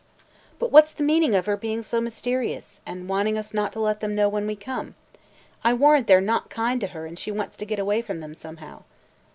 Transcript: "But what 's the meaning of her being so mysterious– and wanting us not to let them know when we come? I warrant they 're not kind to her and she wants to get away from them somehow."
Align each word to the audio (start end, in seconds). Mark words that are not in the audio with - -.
"But 0.57 0.71
what 0.71 0.87
's 0.87 0.91
the 0.93 1.03
meaning 1.03 1.35
of 1.35 1.45
her 1.45 1.55
being 1.55 1.83
so 1.83 2.01
mysterious– 2.01 2.81
and 2.87 3.07
wanting 3.07 3.37
us 3.37 3.53
not 3.53 3.71
to 3.73 3.79
let 3.79 3.99
them 3.99 4.15
know 4.15 4.27
when 4.27 4.47
we 4.47 4.55
come? 4.55 4.95
I 5.63 5.75
warrant 5.75 6.07
they 6.07 6.15
're 6.15 6.19
not 6.21 6.49
kind 6.49 6.81
to 6.81 6.87
her 6.87 7.05
and 7.05 7.19
she 7.19 7.29
wants 7.31 7.55
to 7.57 7.65
get 7.67 7.77
away 7.77 8.01
from 8.01 8.19
them 8.19 8.33
somehow." 8.33 8.81